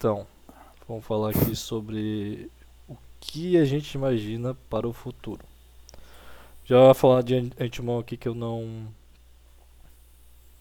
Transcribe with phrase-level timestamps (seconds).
[0.00, 0.26] Então,
[0.88, 2.50] vamos falar aqui sobre
[2.88, 5.44] o que a gente imagina para o futuro.
[6.64, 8.88] Já vou falar de antemão aqui que eu não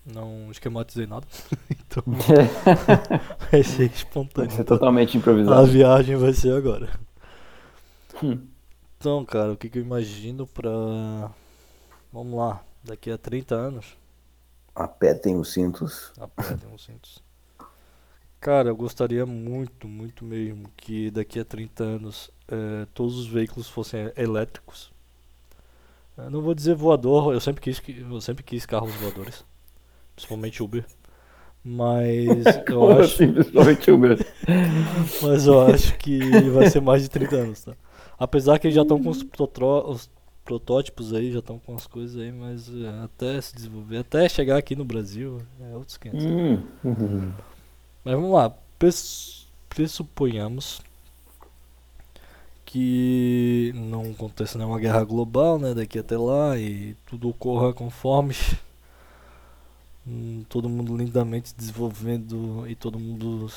[0.06, 1.26] não esquematizei nada.
[1.72, 2.04] então
[3.50, 4.50] vai ser espontâneo.
[4.50, 5.68] Vai ser totalmente A improvisado.
[5.68, 6.90] viagem vai ser agora.
[8.22, 8.46] Hum.
[8.98, 11.32] Então, cara, o que, que eu imagino pra.
[12.12, 13.96] Vamos lá, daqui a 30 anos.
[14.76, 16.12] Apertem os cintos.
[16.20, 17.29] Apertem os cintos.
[18.40, 23.68] Cara, eu gostaria muito, muito mesmo que daqui a 30 anos eh, todos os veículos
[23.68, 24.92] fossem elétricos.
[26.18, 29.46] Eu não vou dizer voador, eu sempre quis, que- eu sempre quis carros voadores.
[30.16, 30.86] Principalmente Uber.
[31.64, 34.18] Mas eu acho, assim, principalmente Uber?
[35.24, 37.74] mas eu acho que vai ser mais de 30 anos, tá?
[38.18, 40.10] Apesar que eles já estão com os, protro- os
[40.46, 44.58] protótipos aí, já estão com as coisas aí, mas eh, até se desenvolver, até chegar
[44.58, 46.26] aqui no Brasil, é outros 500.
[46.26, 46.64] Hum.
[46.84, 47.32] Uhum.
[48.04, 50.82] Mas vamos lá, pres- pressuponhamos
[52.66, 58.36] que não aconteça nenhuma guerra global, né, daqui até lá e tudo ocorra conforme
[60.50, 63.48] todo mundo lindamente se desenvolvendo e todo mundo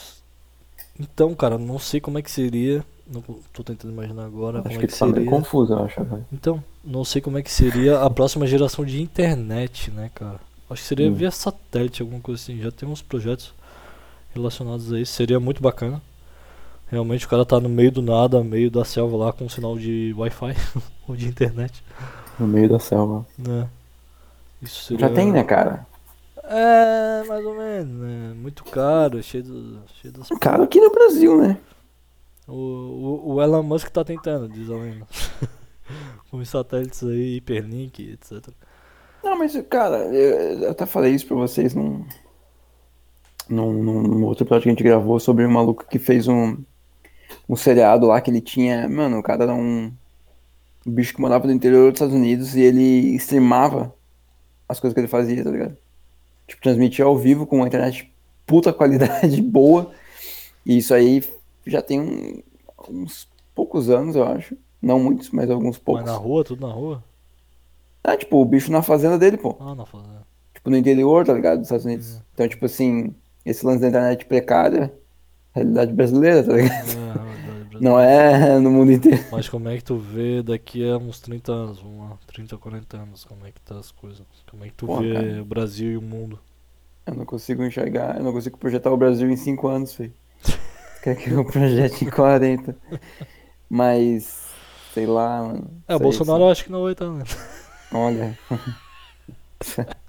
[0.98, 4.80] então, cara, não sei como é que seria, não tô tentando imaginar agora Acho como
[4.80, 5.24] que é que tá seria.
[5.24, 6.02] confuso, eu acho.
[6.04, 6.26] velho.
[6.32, 10.40] Então, não sei como é que seria a próxima geração de internet, né, cara?
[10.70, 11.14] Acho que seria Hum.
[11.14, 12.58] via satélite, alguma coisa assim.
[12.60, 13.54] Já tem uns projetos
[14.34, 15.12] relacionados a isso.
[15.12, 16.00] Seria muito bacana.
[16.90, 19.48] Realmente o cara tá no meio do nada, no meio da selva lá com um
[19.48, 20.54] sinal de Wi-Fi
[21.08, 21.82] ou de internet,
[22.38, 23.26] No meio da selva.
[23.38, 23.66] né?
[24.60, 25.08] Isso seria...
[25.08, 25.86] Já tem, né, cara?
[26.44, 28.34] É, mais ou menos, né?
[28.36, 30.28] Muito caro, cheio, do, cheio das...
[30.38, 31.56] Caro aqui no Brasil, né?
[32.46, 35.06] O, o, o Elon Musk tá tentando, diz a lenda.
[36.30, 38.48] com os satélites aí, hiperlink, etc.
[39.22, 42.06] Não, mas, cara, eu, eu até falei isso pra vocês num, num,
[43.48, 46.56] num, num outro episódio que a gente gravou sobre um maluco que fez um,
[47.48, 48.88] um seriado lá que ele tinha.
[48.88, 49.92] Mano, o cara era um,
[50.86, 53.94] um bicho que morava no interior dos Estados Unidos e ele streamava
[54.68, 55.76] as coisas que ele fazia, tá ligado?
[56.46, 58.12] Tipo, transmitia ao vivo com uma internet
[58.46, 59.92] puta qualidade boa.
[60.64, 61.22] E isso aí
[61.66, 62.42] já tem um-
[62.90, 64.56] uns poucos anos, eu acho.
[64.80, 66.04] Não muitos, mas alguns Mas poucos.
[66.04, 67.04] na rua, tudo na rua?
[68.02, 69.56] Ah, tipo, o bicho na fazenda dele, pô.
[69.60, 70.26] Ah, na fazenda.
[70.54, 71.58] Tipo, no interior, tá ligado?
[71.58, 72.14] Dos Estados Unidos.
[72.14, 72.20] Uhum.
[72.34, 73.14] Então, tipo assim,
[73.44, 74.92] esse lance da internet precária,
[75.54, 76.72] realidade brasileira, tá ligado?
[76.72, 77.12] É,
[77.68, 77.80] brasileira.
[77.80, 79.24] Não é no mundo inteiro.
[79.30, 82.96] Mas como é que tu vê daqui a uns 30 anos, vamos lá, 30, 40
[82.96, 84.26] anos, como é que tá as coisas?
[84.50, 85.42] Como é que tu Pô, vê cara.
[85.42, 86.38] o Brasil e o mundo?
[87.06, 90.12] Eu não consigo enxergar, eu não consigo projetar o Brasil em 5 anos, filho.
[91.02, 92.76] Quer que eu projete em 40.
[93.68, 94.50] Mas,
[94.94, 95.82] sei lá, mano.
[95.88, 97.24] É, o sei, Bolsonaro eu acho que não vai estar, né?
[97.26, 97.38] sei.
[97.92, 98.38] Olha,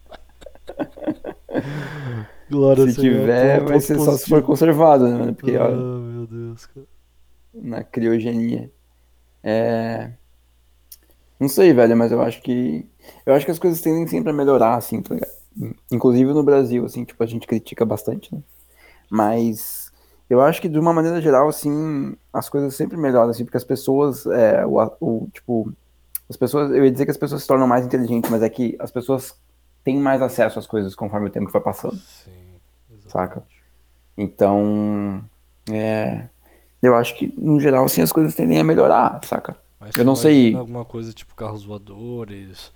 [2.54, 4.30] Glória se Senhor, tiver, vai ser só se positivo.
[4.38, 5.36] for conservado, né, mano?
[5.36, 6.86] Porque, Ah, ó, meu Deus, cara.
[7.54, 8.72] na criogenia.
[9.44, 10.12] É.
[11.40, 12.86] Não sei, velho, mas eu acho que.
[13.26, 15.32] Eu acho que as coisas tendem sempre a melhorar, assim, tá ligado?
[15.92, 18.42] Inclusive no Brasil, assim, tipo, a gente critica bastante, né?
[19.10, 19.92] Mas
[20.30, 23.64] eu acho que de uma maneira geral, assim, as coisas sempre melhoram, assim, porque as
[23.64, 25.72] pessoas, é, o, o, tipo,
[26.30, 28.76] as pessoas, eu ia dizer que as pessoas se tornam mais inteligentes, mas é que
[28.80, 29.36] as pessoas
[29.84, 31.98] têm mais acesso às coisas conforme o tempo vai passando.
[31.98, 32.32] Sim.
[33.14, 33.44] Saca?
[34.18, 35.24] Então,
[35.72, 36.28] é,
[36.82, 39.56] eu acho que, no geral, assim, as coisas tendem a melhorar, saca?
[39.80, 42.72] Mas Eu não sei- alguma coisa tipo carros voadores,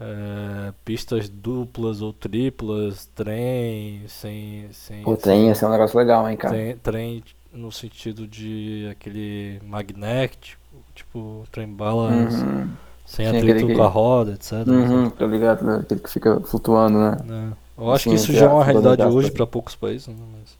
[0.00, 4.68] é, pistas duplas ou triplas, trem, sem.
[4.72, 6.54] sem O trem ia ser um negócio legal, hein, cara?
[6.54, 10.60] Trem, trem no sentido de aquele magnético,
[10.94, 12.66] tipo trem bala Uhum,
[13.06, 14.66] sem Sim, atrito com a roda, etc.
[14.66, 15.64] uhum, tá ligado?
[15.64, 15.76] né?
[15.82, 17.16] Aquele que fica flutuando, né?
[17.24, 17.52] né?
[17.78, 20.14] Eu acho que isso já é uma aspas, realidade hoje para poucos países, né?
[20.40, 20.56] Mas,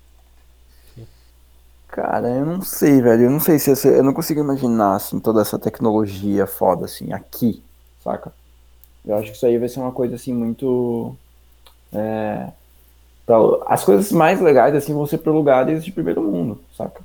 [1.88, 3.24] Cara, eu não sei, velho.
[3.24, 7.12] Eu não sei se essa- eu não consigo imaginar assim toda essa tecnologia foda assim
[7.12, 7.62] aqui,
[8.02, 8.32] saca?
[9.04, 11.16] Eu acho que isso aí vai ser uma coisa assim muito
[11.92, 12.52] é,
[13.26, 13.36] pra-
[13.68, 17.02] as coisas mais legais assim vão ser para lugares de primeiro mundo, saca?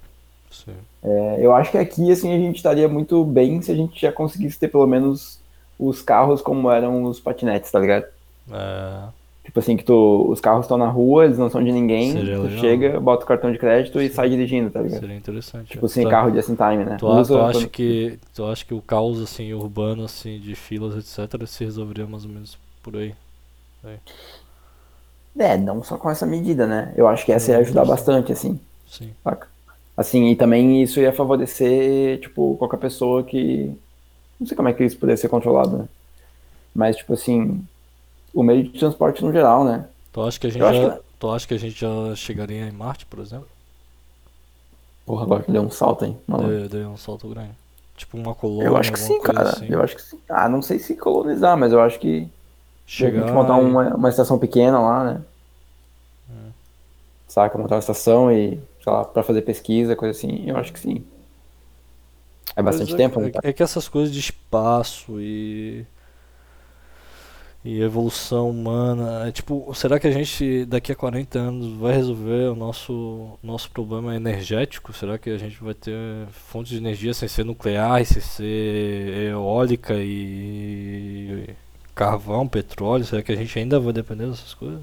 [0.51, 0.87] sim.
[1.03, 4.11] É, eu acho que aqui assim a gente estaria muito bem se a gente já
[4.11, 5.39] conseguisse ter pelo menos
[5.77, 8.05] os carros como eram os patinetes, tá ligado?
[8.51, 9.13] É,
[9.49, 12.35] Tipo assim, que tu, os carros estão na rua, eles não são de ninguém, Seria
[12.35, 12.59] tu legal.
[12.59, 14.99] chega, bota o cartão de crédito e sai dirigindo, tá ligado?
[14.99, 15.71] seria interessante.
[15.71, 16.11] Tipo assim, Tá.
[16.11, 16.97] carro just in time, né?
[16.99, 20.95] Tu, Usa tu acha que tu acha que o caos assim urbano assim de filas
[20.95, 23.15] etc se resolveria mais ou menos por aí?
[25.37, 26.93] É, não só com essa medida, né?
[26.95, 29.11] Eu acho que essa ia Sim, ajudar bastante, assim, Sim.
[29.23, 29.47] saca?
[29.97, 33.73] Assim, e também isso ia favorecer, tipo, qualquer pessoa que...
[34.39, 35.85] Não sei como é que isso poderia ser controlado, né?
[36.73, 37.61] Mas, tipo assim,
[38.41, 39.87] o meio de transporte no geral, né?
[40.11, 42.67] Tu acha que a gente Eu já, que- tu acha que a gente já chegaria
[42.67, 43.47] em Marte, por exemplo?
[45.05, 46.17] Porra, agora que deu um salto, hein?
[46.27, 47.51] Deu, deu um salto grande.
[47.97, 49.49] Tipo uma colônia, Eu acho que sim, cara.
[49.49, 49.67] assim.
[49.69, 50.19] Eu acho que sim.
[50.29, 52.27] Ah, não sei se colonizar, mas eu acho que.
[52.87, 55.21] Chegar Chegar montar e- uma, uma estação pequena lá, né?
[56.29, 56.51] É.
[57.27, 57.57] Saca?
[57.57, 60.49] Montar uma estação e, sei lá, pra fazer pesquisa, coisa assim.
[60.49, 61.03] Eu acho que sim.
[62.55, 63.31] É bastante Mas tempo, é, né?
[63.43, 65.85] é, é que essas coisas de espaço e.
[67.63, 69.27] E evolução humana.
[69.27, 73.69] É tipo, será que a gente daqui a 40 anos vai resolver o nosso, nosso
[73.71, 74.93] problema energético?
[74.93, 75.95] Será que a gente vai ter
[76.31, 81.49] fontes de energia sem ser nuclear, sem ser eólica e
[81.93, 83.03] carvão, petróleo?
[83.03, 84.81] Será que a gente ainda vai depender dessas coisas?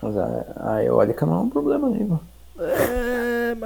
[0.00, 2.18] Mas a, a eólica não é um problema nenhum.
[2.58, 3.05] É,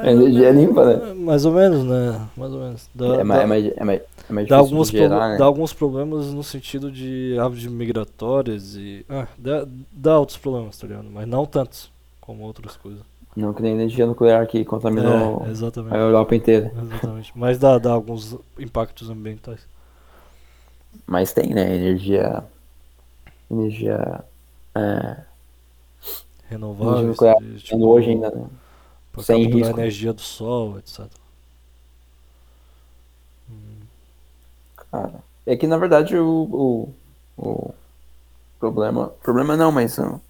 [0.07, 1.15] energia é limpa, né?
[1.15, 2.29] Mais ou menos, né?
[2.37, 2.89] Mais ou menos.
[2.95, 5.37] Dá- É, mais, dá- é, mais, é, mais, é mais Dá alguns, gerar, né?
[5.37, 9.05] dá alguns problemas no sentido de aves migratórias e.
[9.09, 11.09] Ah, dá, dá outros problemas, tá ligado?
[11.11, 13.03] Mas não tantos como outras coisas.
[13.37, 16.73] Não que nem energia nuclear que contaminou É, a Europa inteira.
[16.83, 17.33] Exatamente.
[17.35, 19.61] Mas dá, dá alguns impactos ambientais.
[21.07, 21.77] Mas tem, né?
[21.77, 22.43] Energia.
[23.51, 24.25] Energia.
[24.75, 25.17] É,
[26.49, 27.07] Renováveis.
[27.07, 28.47] nuclear de, tipo, hoje ainda, né?
[29.13, 29.81] Pra sem capturar risco.
[29.81, 31.07] energia do sol, etc.
[34.91, 36.95] Cara, é que na verdade o,
[37.37, 37.75] o, o
[38.59, 40.21] problema, problema não, mas uh,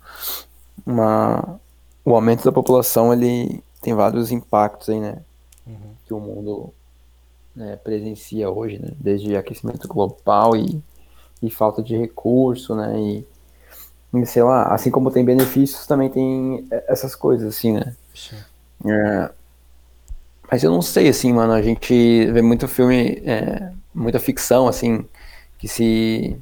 [0.87, 1.61] uma,
[2.05, 5.23] o aumento da população ele tem vários impactos aí, né,
[5.67, 5.95] Uhum.
[6.07, 6.73] que o mundo
[7.55, 10.83] né, presencia hoje, né, desde aquecimento global e,
[11.43, 13.27] e falta de recurso, né, e,
[14.15, 17.97] e sei lá, assim como tem benefícios, também tem eh, essas coisas assim, né.
[18.15, 18.45] Sim.
[18.87, 19.31] É,
[20.51, 25.05] mas eu não sei, assim, mano, a gente vê muito filme, é, muita ficção, assim,
[25.59, 26.37] que se,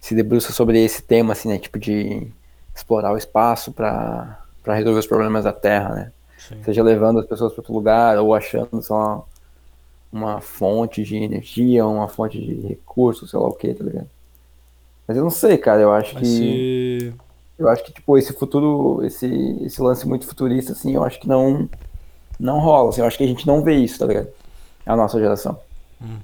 [0.00, 2.26] se debruça sobre esse tema, assim, né, tipo de
[2.74, 6.62] explorar o espaço para resolver os problemas da Terra, né, Sim.
[6.62, 9.26] seja levando as pessoas para outro lugar ou achando só
[10.12, 14.10] uma fonte de energia, uma fonte de recursos, sei lá o que, tá ligado?
[15.06, 17.14] Mas eu não sei, cara, eu acho Mas que se.
[17.58, 19.26] Eu acho que, tipo, esse futuro, esse,
[19.62, 21.68] esse lance muito futurista, assim, eu acho que não,
[22.38, 24.28] não rola, assim, eu acho que a gente não vê isso, tá ligado?
[24.84, 25.58] A nossa geração.
[26.00, 26.18] Hum.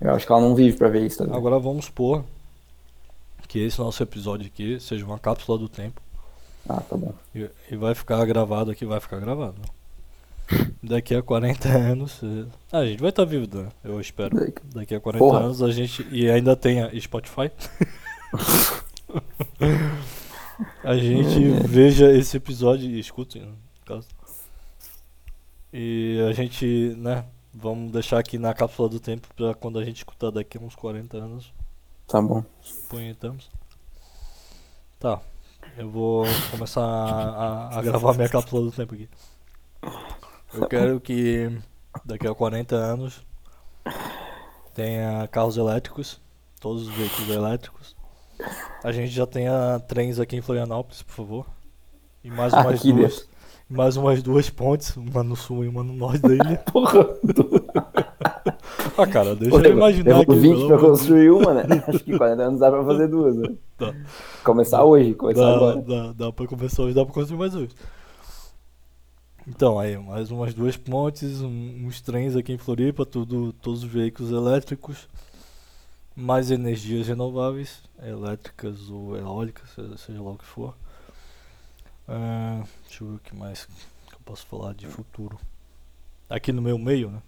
[0.00, 1.38] Eu acho que ela não vive pra ver isso, tá ligado?
[1.38, 2.24] Agora vamos supor
[3.46, 6.00] que esse nosso episódio aqui seja uma cápsula do tempo.
[6.68, 7.12] Ah, tá bom.
[7.34, 9.54] E, e vai ficar gravado aqui, vai ficar gravado.
[10.82, 12.20] Daqui a 40 anos.
[12.72, 13.68] Ah, a gente vai estar vivo, né?
[13.82, 14.36] Eu espero.
[14.36, 15.40] Daqui- Daqui a 40 Porra.
[15.40, 16.06] anos a gente.
[16.10, 17.50] E ainda tem a Spotify.
[20.82, 24.08] a gente veja esse episódio e escute, no caso.
[25.72, 27.24] E a gente, né?
[27.52, 30.74] Vamos deixar aqui na cápsula do tempo pra quando a gente escutar daqui a uns
[30.74, 31.52] 40 anos.
[32.06, 32.44] Tá bom.
[32.88, 33.48] Punhetamos.
[34.98, 35.20] Tá.
[35.76, 39.08] Eu vou começar a, a- a gravar minha cápsula do tempo aqui.
[40.52, 41.50] Eu quero que
[42.04, 43.24] daqui a 40 anos
[44.74, 46.20] tenha carros elétricos,
[46.60, 47.93] todos os veículos elétricos.
[48.82, 51.46] A gente já tenha trens aqui em Florianópolis, por favor.
[52.22, 53.28] E mais Ah, umas que duas.
[53.68, 56.56] Mais umas duas pontes, uma no sul e uma no norte da ilha.
[56.70, 57.06] Porra,
[58.96, 60.34] Ah, cara, deixa Pô, eu imaginar aqui.
[60.34, 61.62] 20 pelo pra construir uma, né?
[61.88, 63.48] Acho que 40 anos dá pra fazer duas, né?
[63.76, 63.92] Tá.
[64.44, 65.82] Começar hoje, começar Dá, agora.
[65.82, 67.70] dá, dá pra começar hoje, dá pra construir mais hoje.
[69.46, 73.90] Então, aí, mais umas duas pontes, um- uns trens aqui em Floripa, tudo, todos os
[73.90, 75.08] veículos elétricos,
[76.16, 80.74] mais energias renováveis, elétricas ou eólicas, se- seja lá o que for.
[82.08, 83.66] Ah, deixa eu ver o que mais
[84.08, 85.38] que eu posso falar de futuro.
[86.28, 87.22] Aqui no meu meio, né?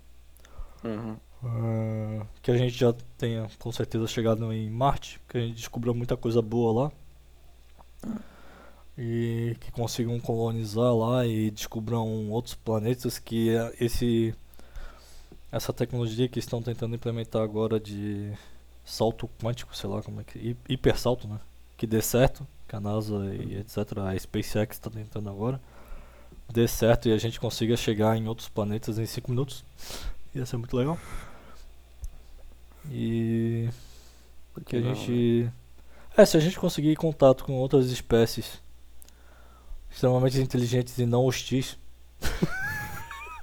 [0.85, 1.17] Uhum.
[1.43, 5.93] Ah, que a gente já tenha com certeza chegado em Marte, que a gente descubra
[5.93, 6.93] muita coisa boa lá.
[8.99, 14.35] E que consigam colonizar lá e descubram outros planetas que eh, esse
[15.51, 18.33] essa tecnologia que estão tentando implementar agora de
[18.87, 21.39] salto quântico, sei lá como é que hi- hipersalto, né?
[21.77, 25.61] Que dê certo, que a NASA e etc, a SpaceX está tentando agora.
[26.51, 29.65] Dê certo e a gente consiga chegar em outros planetas em 5 minutos.
[30.35, 30.97] Ia ser muito legal.
[32.91, 33.69] E
[34.65, 35.51] que a gente
[36.17, 38.63] é, se a gente conseguir contato com outras espécies
[39.91, 41.77] extremamente inteligentes e não hostis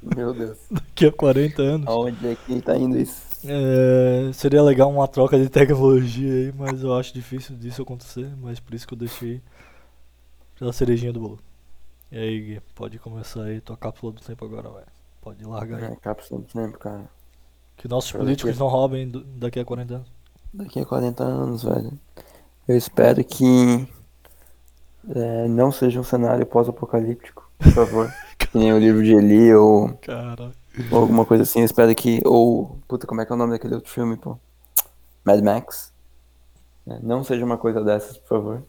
[0.02, 0.58] Meu Deus.
[0.94, 3.22] daqui a 40 anos, Aonde é que tá indo isso?
[3.46, 8.60] é, seria legal uma troca de tecnologia aí, mas eu acho difícil disso acontecer, mas
[8.60, 9.42] por isso que eu deixei
[10.58, 11.40] pela cerejinha do bolo.
[12.12, 14.86] E aí, Gui, pode começar aí tua cápsula do tempo agora, velho.
[15.20, 15.94] Pode largar aí.
[15.94, 17.10] É, cápsula do tempo, cara.
[17.76, 20.08] Que nossos Pra políticos não roubem daqui a 40 anos.
[20.54, 21.92] Daqui a 40 anos, velho.
[22.68, 23.88] Eu espero que
[25.10, 28.14] é, não seja um cenário pós-apocalíptico, por favor.
[28.38, 30.52] Que nem o livro de Eli ou, Cara.
[30.92, 31.60] Ou alguma coisa assim.
[31.60, 32.22] Eu espero que.
[32.26, 32.78] Ou.
[32.88, 34.38] Puta, como é que é o nome daquele outro filme, pô?
[35.24, 35.94] Mad Max.
[36.88, 38.64] É, não seja uma coisa dessas, por favor.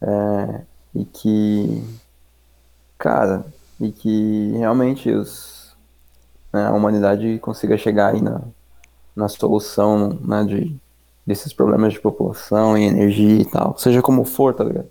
[0.00, 0.62] É,
[0.94, 1.82] e que.
[2.98, 3.44] Cara,
[3.80, 5.76] e que realmente os,
[6.52, 8.40] né, a humanidade consiga chegar aí na,
[9.14, 10.76] na solução né, de,
[11.26, 13.76] desses problemas de população e energia e tal.
[13.76, 14.88] Seja como for, tá ligado?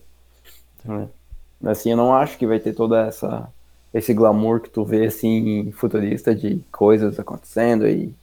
[1.64, 3.48] Assim, eu não acho que vai ter toda essa
[3.94, 8.14] esse glamour que tu vê assim futurista de coisas acontecendo e,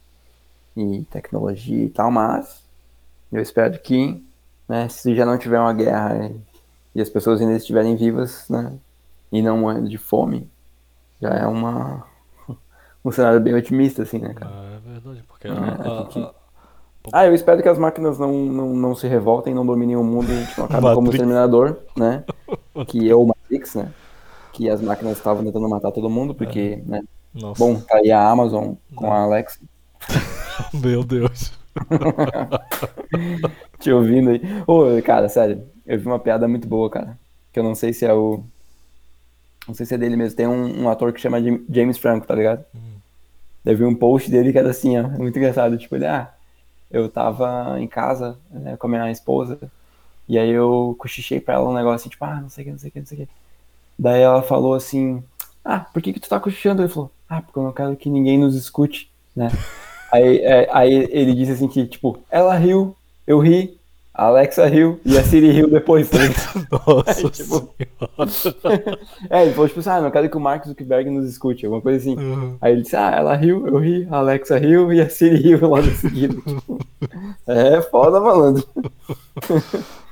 [0.75, 2.63] e tecnologia e tal, mas
[3.31, 4.23] eu espero que,
[4.67, 6.31] né, se já não tiver uma guerra
[6.95, 8.73] e, as pessoas ainda estiverem vivas, né,
[9.31, 10.49] e não morrendo de fome,
[11.21, 12.05] já é uma
[13.05, 14.51] um cenário bem otimista assim, né, cara?
[14.51, 16.33] Ah, é verdade, porque É, a- a a- gente- a-
[17.13, 20.29] Ah, eu espero que as máquinas não, não, não se revoltem, não dominem o mundo
[20.31, 21.13] e a gente não acabe como o Matrix.
[21.15, 22.23] Exterminador, né?
[22.87, 23.91] Que é o Matrix, né?
[24.59, 27.01] Que as máquinas estavam tentando matar todo mundo, porque, né?
[27.33, 29.57] Nossa, Bom, tá aí a Amazon com a Alexa
[30.73, 31.53] meu Deus.
[33.79, 34.41] te ouvindo aí.
[34.67, 37.17] Ô, cara, sério, eu vi uma piada muito boa, cara.
[37.53, 38.43] Que eu não sei se é o.
[39.65, 40.35] Não sei se é dele mesmo.
[40.35, 42.65] Tem um, um ator que chama Jam- James Franco, tá ligado?
[43.63, 45.07] Eu vi um post dele que era assim, ó.
[45.07, 45.77] Muito engraçado.
[45.77, 46.33] Tipo, ele, ah,
[46.91, 49.57] eu tava em casa né, com a minha esposa.
[50.27, 52.71] E aí eu cochichei pra ela um negócio assim, tipo, ah, não sei o que,
[52.71, 53.29] não sei o que, não sei o que.
[53.99, 55.21] Daí ela falou assim,
[55.63, 56.81] ah, por que que tu tá cochichando?
[56.81, 59.51] Ele falou, ah, porque eu não quero que ninguém nos escute, né?
[60.09, 62.95] aí, é, aí ele disse assim que, tipo, ela riu,
[63.27, 63.77] eu ri,
[64.13, 66.67] a Alexa riu e a Siri riu depois, ligado?
[66.71, 67.73] Nossa tipo-
[68.29, 68.99] senhora.
[69.29, 71.81] É, ele falou, tipo assim, ah, não quero que o Mark Zuckerberg nos escute, alguma
[71.81, 72.17] coisa assim.
[72.17, 72.55] Uhum.
[72.61, 75.59] Aí ele disse, ah, ela riu, eu ri, a Alexa riu e a Siri riu
[75.67, 76.35] logo em seguida.
[76.35, 76.79] Tipo,
[77.47, 78.65] é foda, malandro.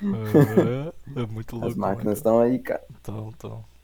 [0.02, 1.68] É, é muito louco.
[1.68, 2.84] As né, máquinas estão aí, cara.
[3.02, 3.77] Então, então.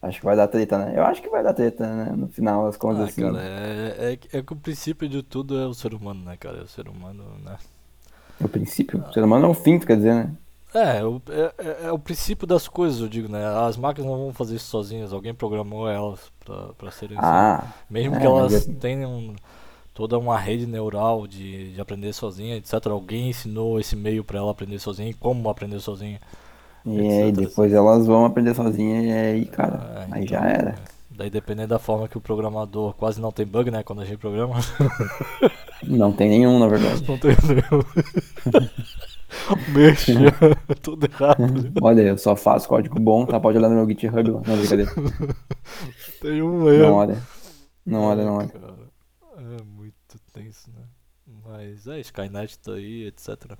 [0.00, 0.92] Acho que vai dar treta, né?
[0.96, 2.12] Eu acho que vai dar treta, né?
[2.16, 3.22] No final das contas, Ah, assim.
[3.22, 6.36] cara, é, é, que- é que o princípio de tudo é o ser humano, né,
[6.36, 6.58] cara?
[6.58, 7.56] É o ser humano, né?
[8.40, 9.04] No princípio.
[9.08, 10.30] O ser humano é um fim, tu quer dizer, né?
[10.74, 13.44] É, o- é, é- é o princípio das coisas, eu digo, né?
[13.44, 17.26] As máquinas não vão fazer isso sozinhas, alguém programou elas pra, pra serem assim.
[17.26, 19.34] Ah, Mesmo é, que elas é- tenham
[19.94, 22.92] toda uma rede neural de, de aprender sozinha, etc.
[22.92, 26.20] Alguém ensinou esse meio pra ela aprender sozinha e como aprender sozinha.
[26.90, 27.32] E aí etc.
[27.32, 30.70] depois elas vão aprender sozinhas e aí, cara, É, aí então, já era.
[30.70, 30.78] é.
[31.10, 33.82] Daí dependendo da forma que o programador quase não tem bug, né?
[33.82, 34.56] Quando a gente programa.
[35.82, 37.04] Não tem nenhum, na verdade.
[37.06, 37.82] Não tem nenhum.
[39.68, 40.12] Mexa,
[40.82, 41.72] tudo errado.
[41.80, 43.38] Olha, eu só faço código bom, tá?
[43.40, 44.42] Pode olhar no meu GitHub lá.
[44.46, 44.90] Não, brincadeira.
[46.20, 46.92] Tem um Não erro.
[46.94, 47.22] olha.
[47.86, 48.48] Não olha, não olha.
[48.48, 48.74] Cara,
[49.60, 50.82] é muito tenso, né?
[51.46, 53.56] Mas é, Skynet tá aí, etc.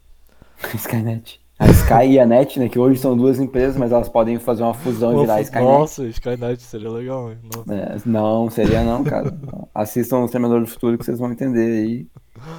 [0.75, 1.40] Skynet.
[1.58, 2.68] A Sky e a Net, né?
[2.68, 5.64] Que hoje são duas empresas, mas elas podem fazer uma fusão e virar Nossa, Skynet.
[5.64, 7.38] Nossa, Skynet seria legal, hein?
[7.68, 9.36] É, não, seria não, cara.
[9.74, 12.06] Assistam o Exterminador do Futuro que vocês vão entender aí.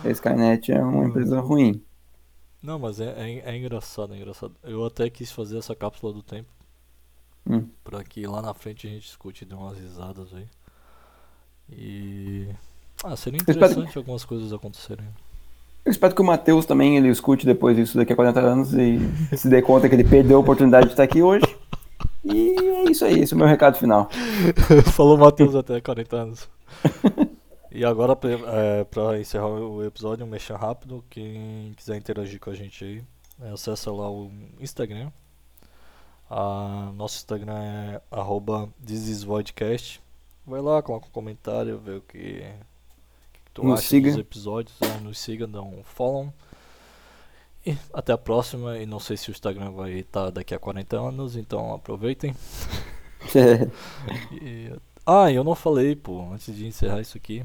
[0.04, 1.82] A Skynet é uma empresa ruim.
[2.62, 4.54] Não, mas é, é, é engraçado, é engraçado.
[4.64, 6.50] Eu até quis fazer essa cápsula do tempo.
[7.50, 7.70] Hum.
[7.86, 10.48] Pra que lá na frente a gente escute e dê umas risadas aí.
[11.72, 12.50] E.
[13.02, 15.08] Ah, seria interessante algumas coisas acontecerem.
[15.86, 19.00] Eu espero que o Matheus também ele escute depois disso daqui a 40 anos e
[19.36, 21.46] se dê conta que ele perdeu a oportunidade de estar aqui hoje.
[22.24, 24.10] E é isso aí, esse é o meu recado final.
[24.94, 26.50] Falou Matheus até 40 anos.
[27.72, 28.18] E agora,
[28.48, 31.06] é, pra encerrar o episódio, um mexer rápido.
[31.08, 33.04] Quem quiser interagir com a gente aí,
[33.44, 35.12] é, acessa lá o Instagram.
[36.28, 38.68] A, nosso Instagram é arroba.
[40.48, 42.44] Vai lá, coloca um comentário, vê o que
[43.60, 44.10] tu Nos acha siga.
[44.12, 44.76] dos episódios.
[44.82, 46.34] né, nos siga, dá um follow.
[47.66, 48.78] E até a próxima.
[48.78, 52.34] E não sei se o Instagram vai estar daqui a 40 anos, então aproveitem.
[54.42, 54.72] E-
[55.06, 57.44] Ah, eu não falei, pô, antes de encerrar isso aqui.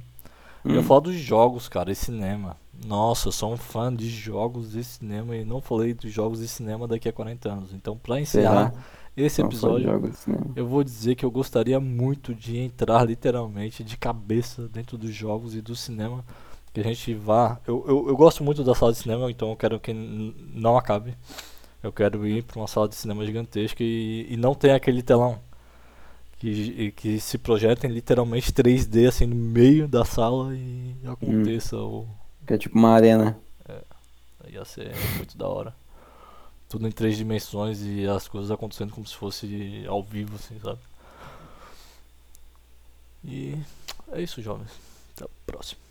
[0.64, 0.82] Eu Hum.
[0.82, 2.56] falar dos jogos, cara, e cinema.
[2.86, 6.48] Nossa, eu sou um fã de jogos e cinema e não falei dos jogos e
[6.48, 7.72] cinema daqui a 40 anos.
[7.72, 8.82] Então, pra encerrar Será?
[9.16, 10.12] Esse Não só episódio,
[10.56, 15.54] eu vou dizer que eu gostaria muito de entrar literalmente de cabeça dentro dos jogos
[15.54, 16.24] e do cinema.
[16.72, 17.60] Que a gente vá.
[17.64, 21.14] Eu, eu, eu gosto muito da sala de cinema, então eu quero que não acabe.
[21.80, 25.38] Eu quero ir pra uma sala de cinema gigantesca e, e não tem aquele telão.
[26.40, 32.08] Que, que se projetem literalmente 3D assim no meio da sala e aconteça o.
[32.44, 33.38] Que é tipo uma arena.
[34.50, 35.74] Ia ser muito da hora.
[36.74, 40.80] Tudo em três dimensões e as coisas acontecendo como se fosse ao vivo, assim, sabe?
[43.22, 43.56] E
[44.10, 44.72] é isso, jovens.
[45.14, 45.83] Até a próxima.